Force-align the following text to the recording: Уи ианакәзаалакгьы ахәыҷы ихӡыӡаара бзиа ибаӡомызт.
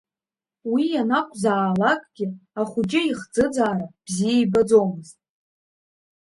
Уи 0.71 0.83
ианакәзаалакгьы 0.95 2.27
ахәыҷы 2.61 3.01
ихӡыӡаара 3.11 3.87
бзиа 4.05 4.33
ибаӡомызт. 4.43 5.17